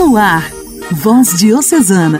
[0.00, 0.50] No ar,
[0.92, 2.18] Voz Diocesana,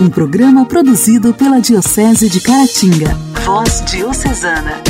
[0.00, 3.14] um programa produzido pela Diocese de Caratinga.
[3.44, 4.82] Voz Diocesana.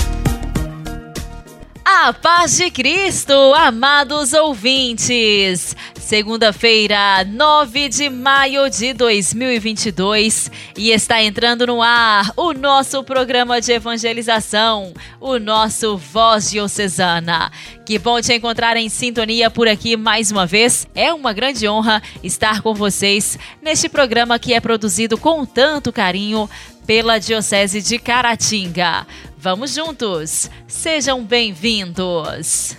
[1.85, 5.75] A paz de Cristo, amados ouvintes!
[6.11, 13.71] Segunda-feira, 9 de maio de 2022, e está entrando no ar o nosso programa de
[13.71, 17.53] evangelização, o nosso Voz Diocesana.
[17.87, 20.85] Que bom te encontrar em sintonia por aqui mais uma vez.
[20.97, 26.51] É uma grande honra estar com vocês neste programa que é produzido com tanto carinho
[26.85, 29.07] pela Diocese de Caratinga.
[29.39, 30.51] Vamos juntos!
[30.67, 32.75] Sejam bem-vindos!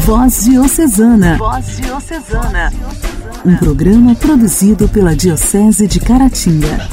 [0.00, 1.36] Voz Diocesana.
[1.38, 2.72] Voz Diocesana.
[3.44, 6.88] Um programa produzido pela Diocese de Caratinga.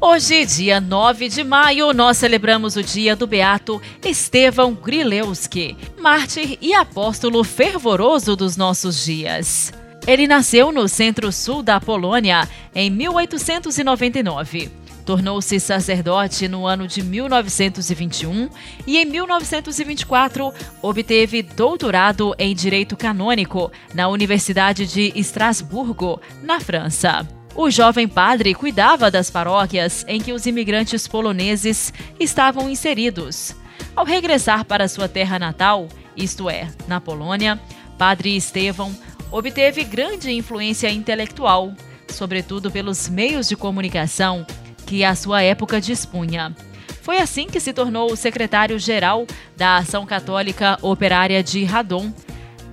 [0.00, 6.74] Hoje, dia 9 de maio, nós celebramos o dia do beato Estevão Grilewski, mártir e
[6.74, 9.72] apóstolo fervoroso dos nossos dias.
[10.06, 18.50] Ele nasceu no centro-sul da Polônia em 1899 Tornou-se sacerdote no ano de 1921
[18.84, 27.24] e em 1924 obteve doutorado em Direito Canônico na Universidade de Estrasburgo, na França.
[27.54, 33.54] O jovem padre cuidava das paróquias em que os imigrantes poloneses estavam inseridos.
[33.94, 37.60] Ao regressar para sua terra natal, isto é, na Polônia,
[37.96, 38.92] Padre Estevão
[39.30, 41.72] obteve grande influência intelectual,
[42.08, 44.44] sobretudo pelos meios de comunicação
[44.86, 46.54] que a sua época dispunha.
[47.02, 52.12] Foi assim que se tornou o secretário-geral da Ação Católica Operária de Radom.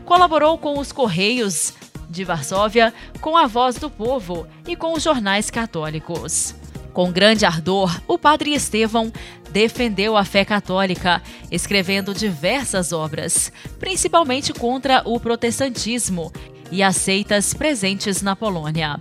[0.06, 1.74] Colaborou com os Correios
[2.10, 6.56] de Varsóvia, com a Voz do Povo e com os jornais católicos.
[6.94, 9.12] Com grande ardor, o padre Estevão
[9.52, 16.32] defendeu a fé católica, escrevendo diversas obras, principalmente contra o protestantismo
[16.72, 19.00] e as seitas presentes na Polônia.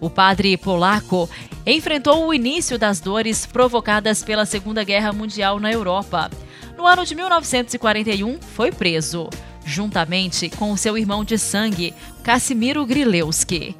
[0.00, 1.28] O padre polaco
[1.66, 6.30] enfrentou o início das dores provocadas pela Segunda Guerra Mundial na Europa.
[6.76, 9.28] No ano de 1941, foi preso,
[9.64, 13.76] juntamente com seu irmão de sangue, Casimiro Grilewski.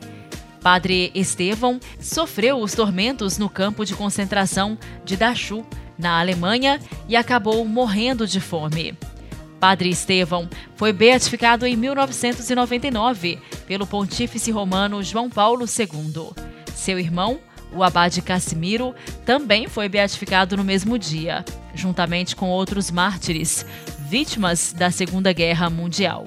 [0.62, 5.64] Padre Estevão sofreu os tormentos no campo de concentração de Dachau,
[5.98, 6.78] na Alemanha,
[7.08, 8.94] e acabou morrendo de fome.
[9.60, 16.30] Padre Estevão foi beatificado em 1999 pelo pontífice romano João Paulo II.
[16.74, 17.38] Seu irmão,
[17.72, 18.94] o abade Casimiro,
[19.26, 21.44] também foi beatificado no mesmo dia,
[21.74, 23.66] juntamente com outros mártires,
[24.08, 26.24] vítimas da Segunda Guerra Mundial.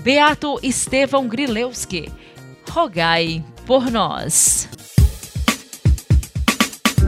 [0.00, 2.10] Beato Estevão Grilewski,
[2.70, 4.66] rogai por nós.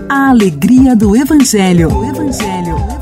[0.09, 1.91] A alegria do Evangelho.
[1.91, 3.02] O Evangelho.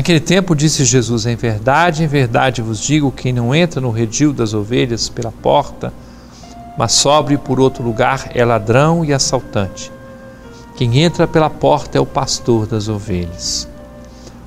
[0.00, 4.32] Naquele tempo disse Jesus: Em verdade, em verdade vos digo: quem não entra no redil
[4.32, 5.92] das ovelhas pela porta,
[6.78, 9.92] mas sobe por outro lugar, é ladrão e assaltante.
[10.74, 13.68] Quem entra pela porta é o pastor das ovelhas.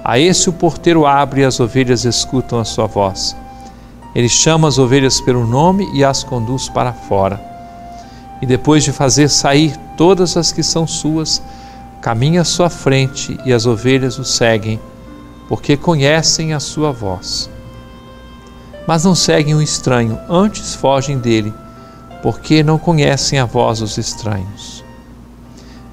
[0.04, 3.36] A esse o porteiro abre e as ovelhas escutam a sua voz.
[4.16, 7.40] Ele chama as ovelhas pelo nome e as conduz para fora.
[8.42, 11.44] E depois de fazer sair todas as que são suas,
[12.02, 14.80] caminha à sua frente e as ovelhas o seguem
[15.48, 17.50] porque conhecem a sua voz.
[18.88, 21.54] Mas não seguem o estranho, antes fogem dele,
[22.22, 24.84] porque não conhecem a voz dos estranhos.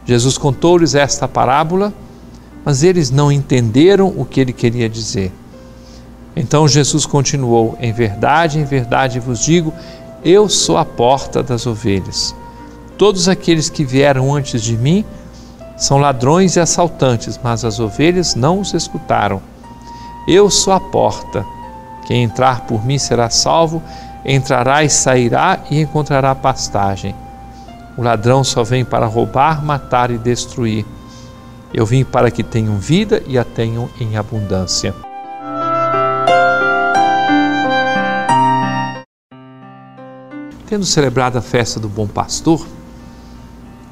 [0.04, 1.92] Jesus contou-lhes esta parábola,
[2.64, 5.32] mas eles não entenderam o que ele queria dizer.
[6.34, 9.72] Então Jesus continuou: Em verdade, em verdade vos digo,
[10.24, 12.34] eu sou a porta das ovelhas.
[12.98, 15.04] Todos aqueles que vieram antes de mim
[15.80, 19.40] são ladrões e assaltantes, mas as ovelhas não os escutaram.
[20.28, 21.44] Eu sou a porta.
[22.06, 23.82] Quem entrar por mim será salvo,
[24.24, 27.14] entrará e sairá e encontrará pastagem.
[27.96, 30.84] O ladrão só vem para roubar, matar e destruir.
[31.72, 34.94] Eu vim para que tenham vida e a tenham em abundância.
[40.66, 42.64] Tendo celebrado a festa do Bom Pastor,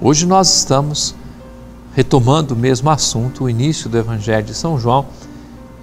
[0.01, 1.13] Hoje nós estamos
[1.99, 5.07] retomando o mesmo assunto, o início do Evangelho de São João,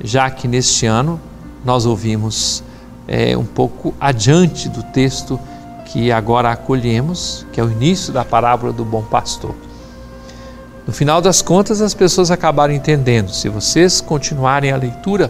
[0.02, 1.20] já que neste ano
[1.66, 2.64] nós ouvimos
[3.06, 5.38] é, um pouco adiante do texto
[5.88, 9.54] que agora acolhemos, que é o início da parábola do bom pastor.
[10.88, 13.30] No final das contas, as pessoas acabaram entendendo.
[13.32, 15.30] Se vocês continuarem a leitura,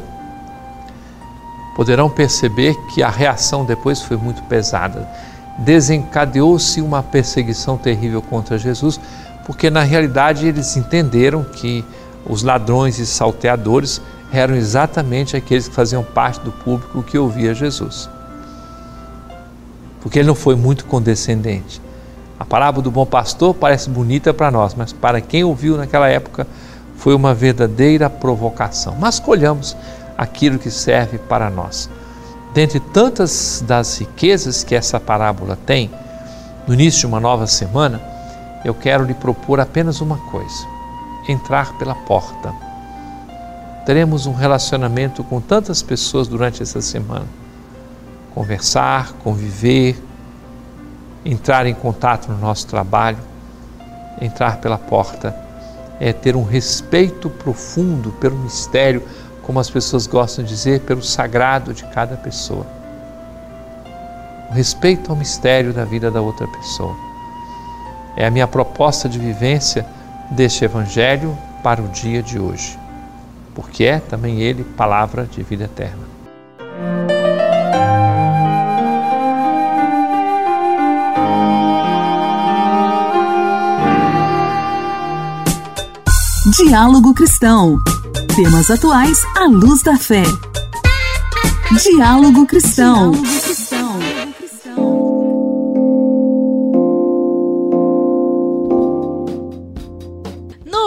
[1.75, 5.09] poderão perceber que a reação depois foi muito pesada.
[5.57, 8.99] Desencadeou-se uma perseguição terrível contra Jesus,
[9.45, 11.85] porque na realidade eles entenderam que
[12.25, 14.01] os ladrões e salteadores
[14.33, 18.09] eram exatamente aqueles que faziam parte do público que ouvia Jesus.
[20.01, 21.79] Porque ele não foi muito condescendente.
[22.39, 26.45] A parábola do bom pastor parece bonita para nós, mas para quem ouviu naquela época
[26.97, 28.95] foi uma verdadeira provocação.
[28.99, 29.77] Mas colhamos
[30.17, 31.89] aquilo que serve para nós.
[32.53, 35.91] Dentre tantas das riquezas que essa parábola tem,
[36.67, 38.14] no início de uma nova semana,
[38.65, 40.67] eu quero lhe propor apenas uma coisa:
[41.29, 42.51] entrar pela porta.
[43.85, 47.27] Teremos um relacionamento com tantas pessoas durante essa semana.
[48.33, 49.95] Conversar, conviver,
[51.23, 53.19] entrar em contato no nosso trabalho,
[54.19, 55.35] entrar pela porta,
[55.99, 59.03] é ter um respeito profundo pelo mistério,
[59.43, 62.65] como as pessoas gostam de dizer, pelo sagrado de cada pessoa.
[64.49, 67.04] O respeito ao mistério da vida da outra pessoa.
[68.15, 69.85] É a minha proposta de vivência
[70.31, 72.77] deste Evangelho para o dia de hoje,
[73.53, 76.05] porque é também ele palavra de vida eterna.
[86.57, 87.77] Diálogo Cristão.
[88.33, 90.23] Temas atuais à luz da fé.
[91.83, 93.11] Diálogo Cristão.
[93.11, 93.44] No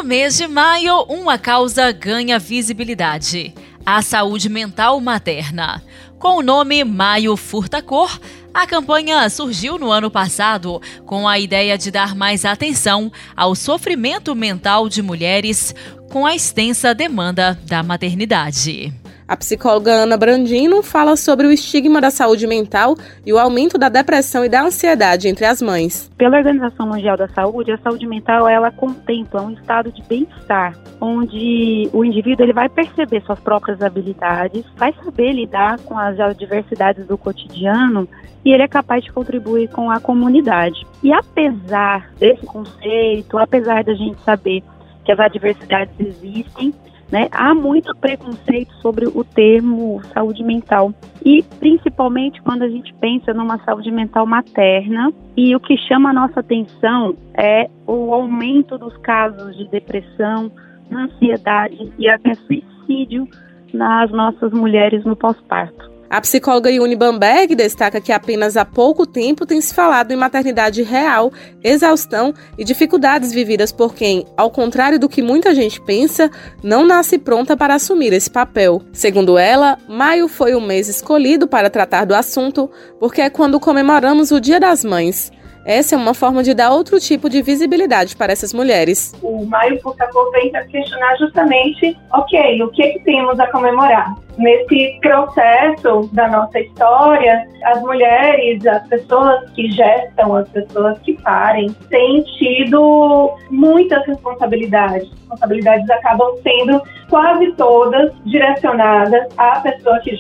[0.08, 3.52] mês de maio, uma causa ganha visibilidade:
[3.84, 5.82] a saúde mental materna.
[6.19, 8.19] Com o nome Maio Furta Cor,
[8.55, 14.34] a campanha surgiu no ano passado com a ideia de dar mais atenção ao sofrimento
[14.34, 15.75] mental de mulheres
[16.10, 18.90] com a extensa demanda da maternidade.
[19.29, 22.97] A psicóloga Ana Brandino fala sobre o estigma da saúde mental
[23.27, 26.11] e o aumento da depressão e da ansiedade entre as mães.
[26.17, 31.91] Pela Organização Mundial da Saúde, a saúde mental ela contempla um estado de bem-estar, onde
[31.93, 37.19] o indivíduo ele vai perceber suas próprias habilidades, vai saber lidar com as adversidades do
[37.19, 38.09] cotidiano
[38.43, 40.87] e ele é capaz de contribuir com a comunidade.
[41.03, 44.63] E apesar desse conceito, apesar da gente saber
[45.05, 46.73] que as adversidades existem,
[47.10, 47.28] né?
[47.32, 50.93] Há muito preconceito sobre o termo saúde mental
[51.25, 56.12] e principalmente quando a gente pensa numa saúde mental materna e o que chama a
[56.12, 60.50] nossa atenção é o aumento dos casos de depressão,
[60.93, 63.26] ansiedade e até suicídio
[63.72, 65.98] nas nossas mulheres no pós-parto.
[66.10, 70.82] A psicóloga Yuni Bamberg destaca que apenas há pouco tempo tem se falado em maternidade
[70.82, 71.31] real,
[71.62, 76.31] exaustão e dificuldades vividas por quem, ao contrário do que muita gente pensa,
[76.62, 78.82] não nasce pronta para assumir esse papel.
[78.90, 84.31] Segundo ela, maio foi o mês escolhido para tratar do assunto porque é quando comemoramos
[84.31, 85.31] o Dia das Mães.
[85.69, 89.13] Essa é uma forma de dar outro tipo de visibilidade para essas mulheres.
[89.22, 94.15] O Maio Furtacor vem para questionar justamente, ok, o que, que temos a comemorar?
[94.39, 101.69] Nesse processo da nossa história, as mulheres, as pessoas que gestam, as pessoas que parem,
[101.91, 105.06] têm tido muitas responsabilidades.
[105.10, 110.17] Responsabilidades acabam sendo quase todas direcionadas à pessoa que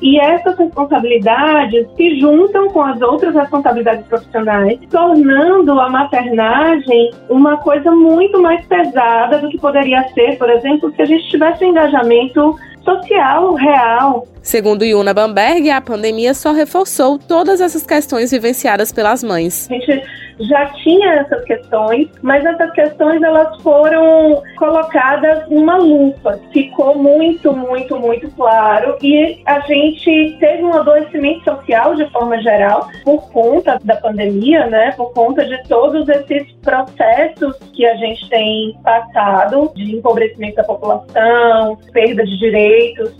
[0.00, 7.90] e essas responsabilidades se juntam com as outras responsabilidades profissionais, tornando a maternagem uma coisa
[7.90, 12.56] muito mais pesada do que poderia ser, por exemplo, se a gente tivesse um engajamento
[12.84, 14.26] social real.
[14.42, 19.68] Segundo Yuna Bamberg, a pandemia só reforçou todas essas questões vivenciadas pelas mães.
[19.70, 20.02] A gente
[20.40, 26.40] já tinha essas questões, mas essas questões elas foram colocadas numa lupa.
[26.52, 32.88] Ficou muito, muito, muito claro e a gente teve um adoecimento social de forma geral
[33.04, 34.92] por conta da pandemia, né?
[34.92, 41.78] Por conta de todos esses processos que a gente tem passado de empobrecimento da população,
[41.92, 42.69] perda de direitos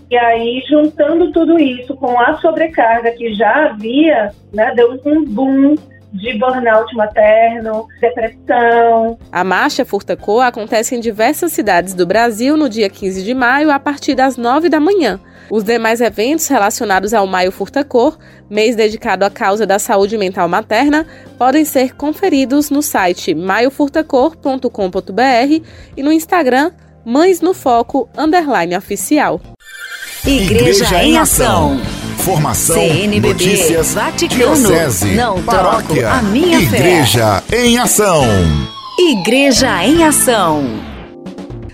[0.09, 4.73] e aí juntando tudo isso com a sobrecarga que já havia, né?
[4.75, 5.75] Deu um boom
[6.13, 9.17] de burnout materno, depressão.
[9.31, 13.79] A Marcha Furtacor acontece em diversas cidades do Brasil no dia 15 de maio, a
[13.79, 15.19] partir das 9 da manhã.
[15.49, 18.17] Os demais eventos relacionados ao Maio Furtacor,
[18.49, 21.05] mês dedicado à causa da saúde mental materna,
[21.37, 25.65] podem ser conferidos no site maiofurtacor.com.br
[25.97, 26.71] e no Instagram
[27.05, 29.41] Mães no Foco underline oficial.
[30.25, 31.81] Igreja, Igreja em Ação.
[32.17, 37.65] Formação, CNBB, notícias, Vaticano, diocese, não paróquia, troco a minha Igreja fé.
[37.65, 38.23] em Ação.
[38.99, 40.90] Igreja em Ação.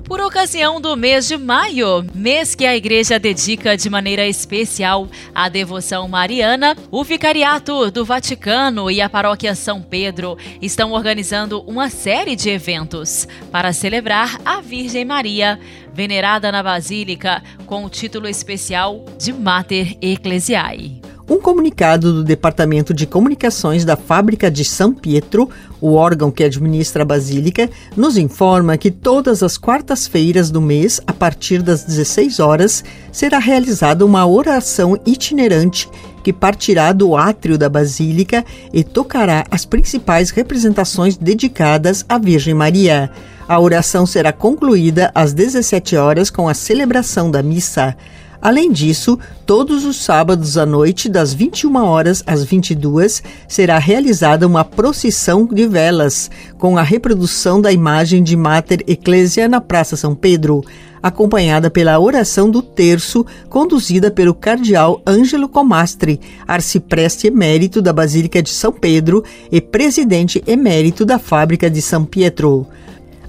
[0.08, 5.50] Por ocasião do mês de maio, mês que a igreja dedica de maneira especial à
[5.50, 12.38] devoção mariana, o Vicariato do Vaticano e a Paróquia São Pedro estão organizando uma série
[12.38, 15.60] de eventos para celebrar a Virgem Maria,
[15.94, 21.07] venerada na Basílica com o título especial de Mater Ecclesiae.
[21.30, 25.50] Um comunicado do Departamento de Comunicações da Fábrica de São Pietro,
[25.82, 31.12] o órgão que administra a Basílica, nos informa que todas as quartas-feiras do mês, a
[31.12, 32.82] partir das 16 horas,
[33.12, 35.90] será realizada uma oração itinerante
[36.24, 43.12] que partirá do átrio da Basílica e tocará as principais representações dedicadas à Virgem Maria.
[43.48, 47.96] A oração será concluída às 17 horas com a celebração da missa.
[48.42, 54.64] Além disso, todos os sábados à noite, das 21 horas às 22, será realizada uma
[54.64, 60.64] procissão de velas, com a reprodução da imagem de Mater Ecclesia na Praça São Pedro,
[61.02, 68.50] acompanhada pela oração do terço, conduzida pelo cardeal Ângelo Comastre, arcipreste emérito da Basílica de
[68.50, 72.68] São Pedro e presidente emérito da Fábrica de São Pietro.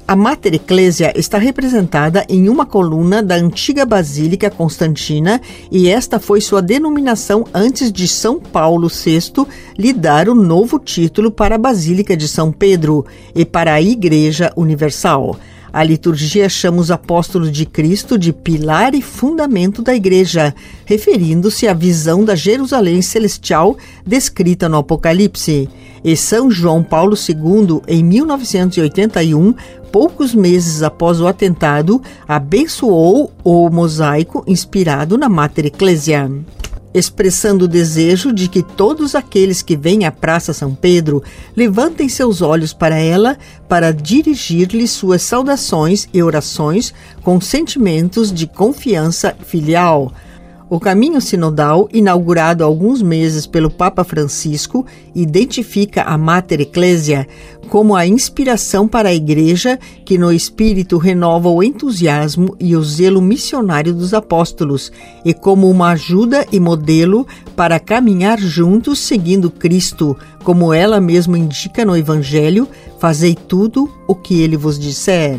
[0.08, 5.38] A Mater Ecclesia está representada em uma coluna da antiga Basílica Constantina
[5.70, 9.46] e esta foi sua denominação antes de São Paulo VI
[9.76, 14.50] lhe dar o novo título para a Basílica de São Pedro e para a Igreja
[14.56, 15.36] Universal.
[15.72, 21.74] A liturgia chama os apóstolos de Cristo de pilar e fundamento da igreja, referindo-se à
[21.74, 25.68] visão da Jerusalém celestial descrita no Apocalipse.
[26.02, 29.54] E São João Paulo II, em 1981,
[29.92, 36.30] poucos meses após o atentado, abençoou o mosaico inspirado na Mater Ecclesia
[36.98, 41.22] expressando o desejo de que todos aqueles que vêm à Praça São Pedro
[41.56, 43.38] levantem seus olhos para ela
[43.68, 50.12] para dirigir-lhe suas saudações e orações com sentimentos de confiança filial
[50.70, 54.84] o caminho sinodal, inaugurado há alguns meses pelo Papa Francisco,
[55.14, 57.26] identifica a Mater Ecclesia
[57.68, 63.20] como a inspiração para a Igreja que, no Espírito, renova o entusiasmo e o zelo
[63.20, 64.90] missionário dos apóstolos,
[65.24, 71.84] e como uma ajuda e modelo para caminhar juntos seguindo Cristo, como ela mesma indica
[71.84, 72.66] no Evangelho:
[72.98, 75.38] fazei tudo o que ele vos disser.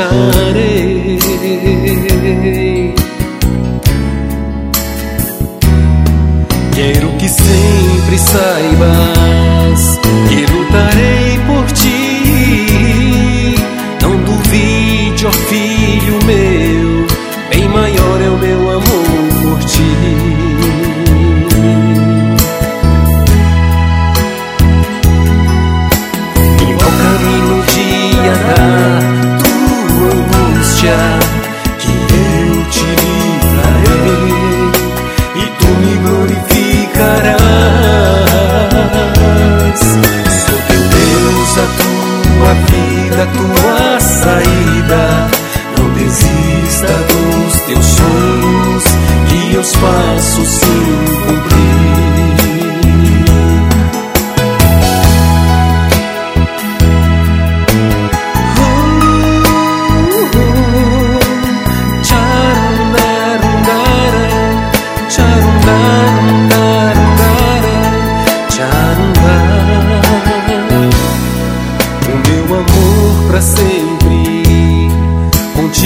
[0.00, 0.69] shining.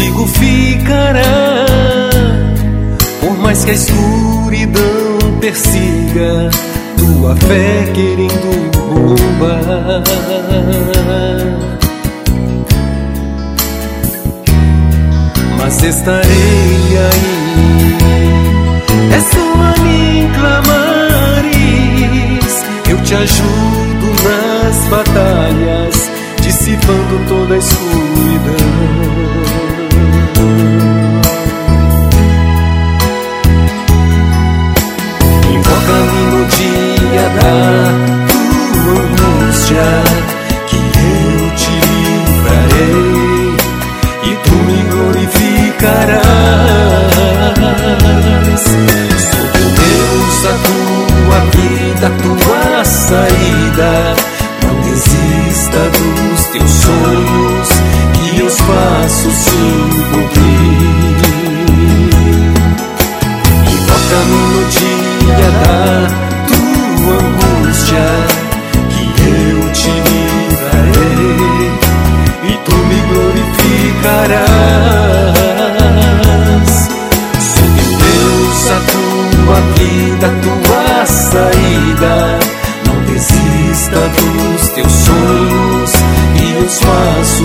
[0.05, 1.65] Comigo ficará.
[3.21, 6.51] Por mais que a escuridão persiga
[6.99, 10.03] tua fé querendo roubar.
[15.59, 17.45] Mas estarei aí.
[19.13, 21.45] É só a mim clamares,
[22.91, 26.11] eu te ajudo nas batalhas,
[26.43, 29.44] dissipando toda a escuridão.
[40.69, 43.57] Que eu te livrarei
[44.23, 46.23] e tu me glorificarás.
[48.61, 53.91] Sou Deus, a tua vida, tua saída.
[54.63, 57.69] Não desista dos teus sonhos,
[58.15, 59.63] que os faço se
[60.13, 60.54] cumprir.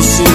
[0.01, 0.28] Se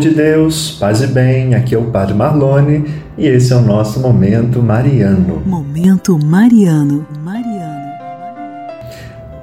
[0.00, 2.86] de Deus, paz e bem, aqui é o Padre Marlone
[3.18, 5.42] e esse é o nosso Momento Mariano.
[5.44, 7.06] Momento Mariano.
[7.22, 7.90] Mariano.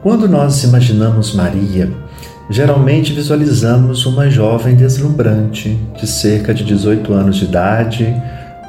[0.02, 1.92] Quando nós imaginamos Maria,
[2.50, 8.12] geralmente visualizamos uma jovem deslumbrante, de cerca de 18 anos de idade,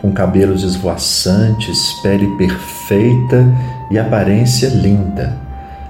[0.03, 3.51] com cabelos esvoaçantes, pele perfeita
[3.91, 5.35] e aparência linda.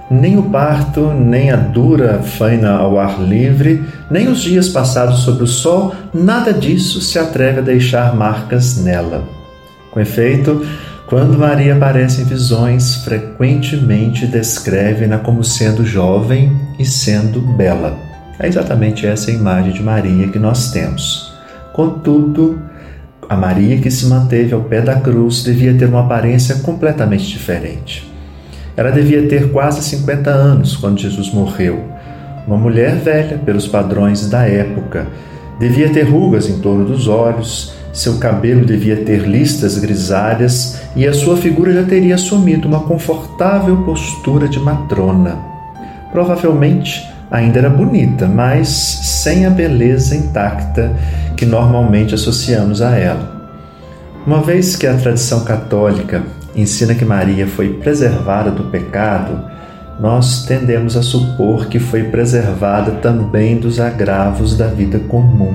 [0.09, 5.43] Nem o parto, nem a dura faina ao ar livre, nem os dias passados sob
[5.43, 9.23] o sol, nada disso se atreve a deixar marcas nela.
[9.91, 10.65] Com efeito,
[11.07, 17.97] quando Maria aparece em visões, frequentemente descreve-na como sendo jovem e sendo bela.
[18.39, 21.33] É exatamente essa imagem de Maria que nós temos.
[21.73, 22.61] Contudo,
[23.27, 28.09] a Maria que se manteve ao pé da cruz devia ter uma aparência completamente diferente.
[28.77, 31.83] Ela devia ter quase 50 anos quando Jesus morreu.
[32.47, 35.07] Uma mulher velha pelos padrões da época.
[35.59, 41.13] Devia ter rugas em torno dos olhos, seu cabelo devia ter listas grisalhas e a
[41.13, 45.37] sua figura já teria assumido uma confortável postura de matrona.
[46.11, 50.95] Provavelmente ainda era bonita, mas sem a beleza intacta
[51.35, 53.39] que normalmente associamos a ela.
[54.25, 56.23] Uma vez que a tradição católica
[56.55, 59.39] ensina que Maria foi preservada do pecado,
[59.99, 65.53] nós tendemos a supor que foi preservada também dos agravos da vida comum.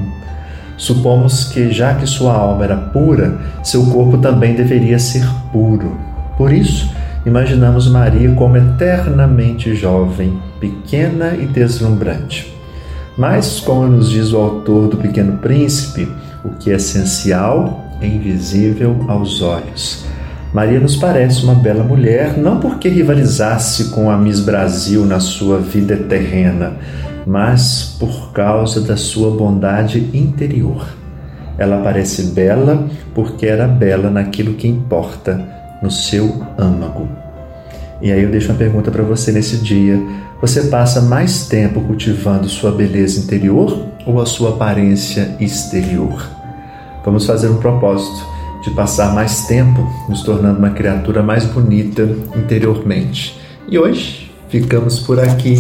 [0.77, 5.97] Supomos que, já que sua alma era pura, seu corpo também deveria ser puro.
[6.37, 6.93] Por isso,
[7.25, 12.53] imaginamos Maria como eternamente jovem, pequena e deslumbrante.
[13.17, 16.09] Mas, como nos diz o autor do Pequeno Príncipe,
[16.45, 20.05] o que é essencial é invisível aos olhos.
[20.55, 25.59] Maria nos parece uma bela mulher, não porque rivalizasse com a Miss Brasil na sua
[25.59, 26.75] vida terrena,
[27.27, 30.87] mas por causa da sua bondade interior.
[31.59, 35.45] Ela parece bela porque era bela naquilo que importa,
[35.83, 37.09] no seu âmago.
[38.01, 40.01] E aí eu deixo uma pergunta para você nesse dia.
[40.41, 46.25] Você passa mais tempo cultivando sua beleza interior ou a sua aparência exterior?
[47.05, 48.34] Vamos fazer um propósito
[48.65, 52.03] de passar mais tempo nos tornando uma criatura mais bonita
[52.35, 53.39] interiormente.
[53.69, 55.59] E hoje ficamos por aqui.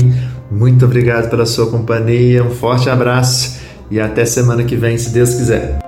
[0.50, 5.34] Muito obrigado pela sua companhia, um forte abraço e até semana que vem, se Deus
[5.34, 5.83] quiser.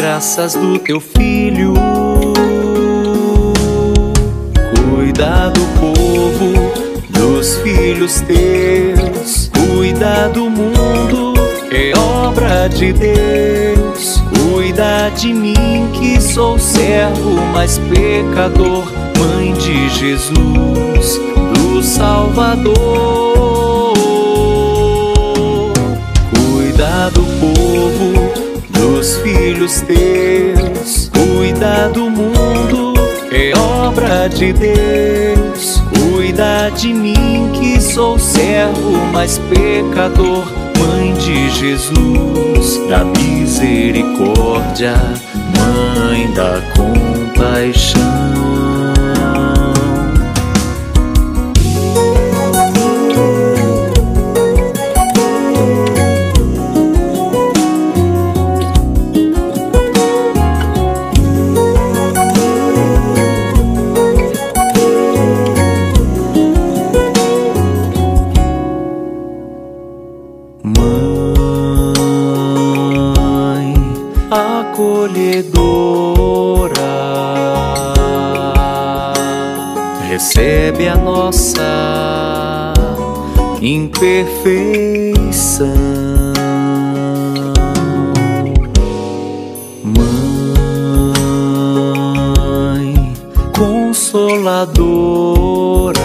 [0.00, 1.74] Graças do teu filho.
[4.74, 6.52] Cuida do povo,
[7.10, 9.50] dos filhos teus.
[9.54, 11.34] Cuida do mundo,
[11.70, 14.22] é obra de Deus.
[14.52, 18.84] Cuida de mim, que sou servo, mas pecador.
[19.18, 21.20] Mãe de Jesus,
[21.54, 23.59] do Salvador.
[29.00, 31.08] Dos filhos teus.
[31.08, 32.92] Cuida do mundo,
[33.32, 35.82] é obra de Deus.
[35.88, 40.44] Cuida de mim, que sou servo, mas pecador.
[40.78, 44.94] Mãe de Jesus, da misericórdia,
[45.56, 48.69] Mãe da compaixão.
[83.62, 85.66] Imperfeição.
[92.24, 93.12] Mãe
[93.56, 96.00] consoladora,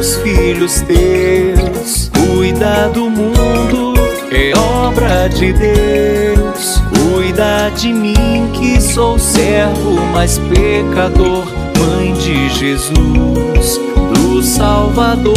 [0.00, 3.92] dos filhos teus Cuida do mundo,
[4.32, 6.80] é obra de Deus.
[6.88, 11.44] Cuida de mim, que sou servo, mas pecador.
[11.78, 13.78] Mãe de Jesus,
[14.14, 15.34] do Salvador.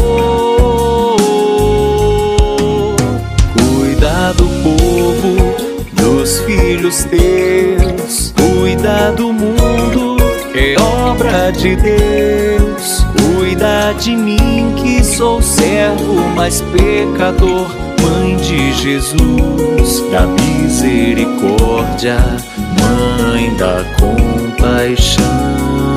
[3.58, 5.56] Cuida do povo,
[5.92, 8.34] dos filhos teus.
[8.38, 10.18] Cuida do mundo,
[10.56, 13.03] é obra de Deus.
[13.44, 17.68] Cuida de mim, que sou servo, mas pecador.
[18.02, 22.16] Mãe de Jesus, da misericórdia,
[22.80, 25.93] Mãe da compaixão.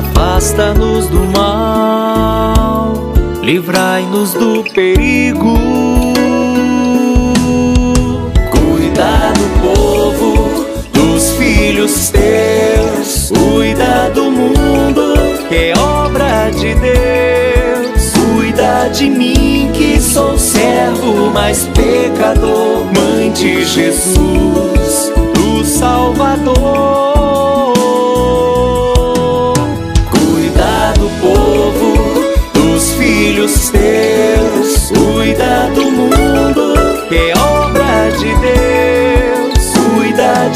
[0.00, 5.58] Afasta-nos do mal, livrai-nos do perigo.
[8.50, 15.14] Cuida do povo, dos filhos teus, cuida do mundo,
[15.50, 18.12] que é obra de Deus.
[18.14, 27.09] Cuida de mim, que sou servo, mas pecador, mãe de Jesus, do Salvador.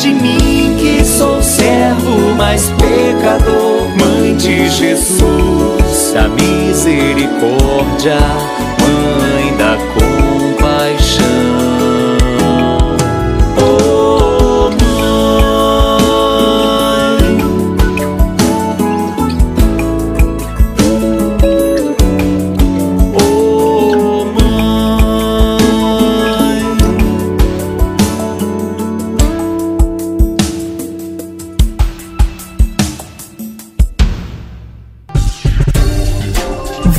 [0.04, 3.88] De mim que sou servo, mas pecador.
[3.98, 8.18] Mãe de Jesus, a misericórdia,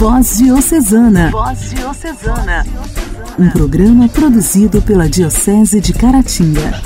[0.08, 1.32] Voz Diocesana.
[1.32, 2.64] Voz Diocesana.
[3.40, 6.80] Um programa produzido pela Diocese de Caratinga.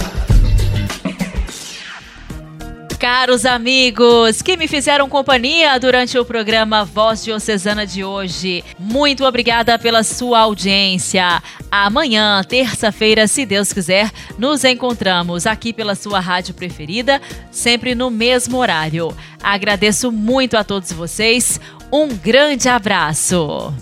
[2.97, 9.77] Caros amigos que me fizeram companhia durante o programa Voz Diocesana de hoje, muito obrigada
[9.77, 11.43] pela sua audiência.
[11.69, 18.57] Amanhã, terça-feira, se Deus quiser, nos encontramos aqui pela sua rádio preferida, sempre no mesmo
[18.57, 19.13] horário.
[19.43, 21.59] Agradeço muito a todos vocês.
[21.91, 23.73] Um grande abraço.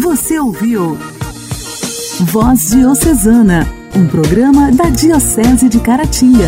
[0.00, 0.96] Você ouviu
[2.20, 6.46] Voz Diocesana, um programa da Diocese de Caratinga.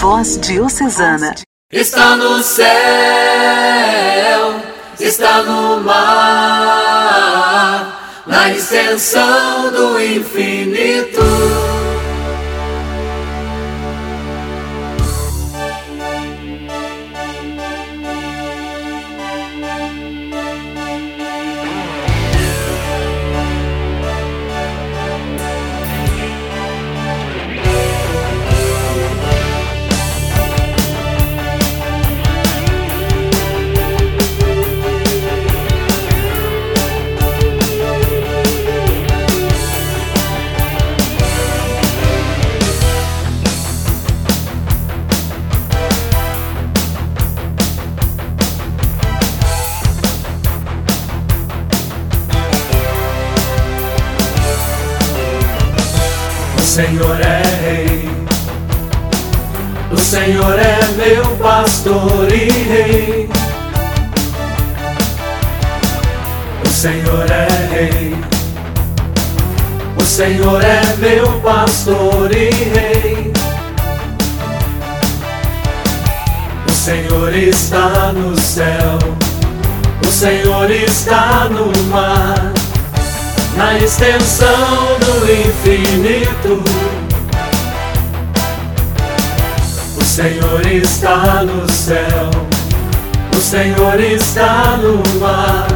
[0.00, 1.34] Voz Diocesana.
[1.70, 2.66] Está no céu,
[4.98, 7.04] está no mar,
[8.26, 11.20] na extensão do infinito.
[56.80, 58.10] Senhor é rei.
[59.92, 63.28] O Senhor é meu pastor e rei.
[66.64, 68.14] O Senhor é rei.
[69.94, 73.32] O Senhor é meu pastor e rei.
[76.66, 78.98] O Senhor está no céu.
[80.02, 82.59] O Senhor está no mar
[83.60, 86.64] na extensão do infinito.
[89.98, 92.30] O Senhor está no céu,
[93.36, 95.68] o Senhor está no mar,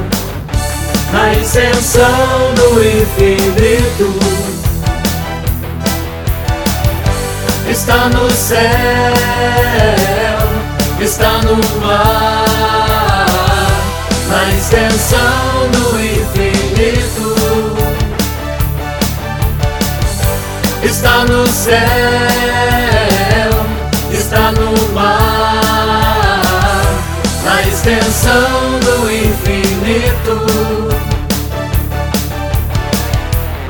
[1.13, 4.19] na extensão do infinito.
[7.71, 8.61] Está no céu,
[11.01, 12.44] está no mar,
[21.05, 21.77] está no céu,
[24.11, 26.41] está no mar,
[27.45, 30.47] na extensão do infinito.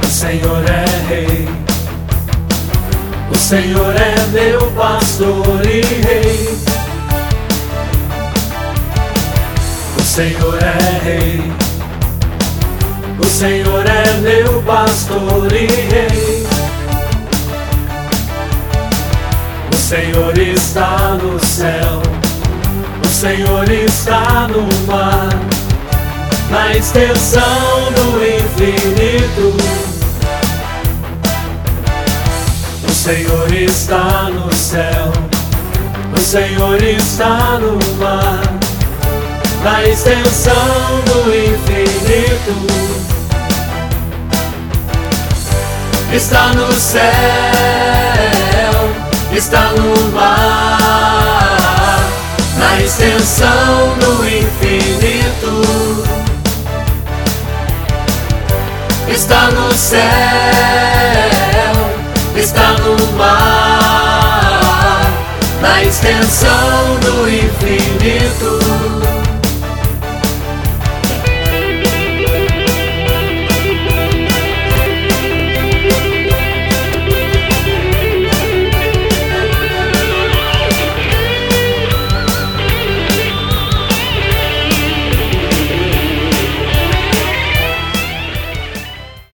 [0.01, 1.49] O Senhor é rei,
[3.29, 6.57] o Senhor é meu pastor e rei.
[9.99, 11.53] O Senhor é rei,
[13.19, 16.44] o Senhor é meu pastor e rei.
[19.85, 22.01] Senhor está no céu,
[23.05, 25.29] o Senhor está no mar,
[26.49, 29.55] na extensão do infinito.
[32.89, 35.13] O Senhor está no céu,
[36.17, 38.41] o Senhor está no mar,
[39.63, 40.55] na extensão
[41.05, 42.55] do infinito.
[46.11, 48.44] Está no céu
[49.37, 50.79] está no mar,
[52.57, 55.63] na extensão do infinito.
[59.09, 60.01] Está no céu,
[62.37, 65.01] está no mar,
[65.61, 69.14] na extensão do infinito.